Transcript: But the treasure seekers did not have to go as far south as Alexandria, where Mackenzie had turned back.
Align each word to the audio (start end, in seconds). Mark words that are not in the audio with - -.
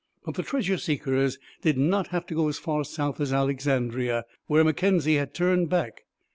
But 0.25 0.33
the 0.33 0.41
treasure 0.41 0.79
seekers 0.79 1.37
did 1.61 1.77
not 1.77 2.07
have 2.07 2.25
to 2.25 2.33
go 2.33 2.47
as 2.47 2.57
far 2.57 2.83
south 2.83 3.21
as 3.21 3.31
Alexandria, 3.31 4.25
where 4.47 4.63
Mackenzie 4.63 5.17
had 5.17 5.35
turned 5.35 5.69
back. 5.69 6.05